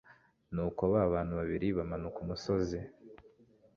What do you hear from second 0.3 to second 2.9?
nuko ba bantu babiri bamanuka umusozi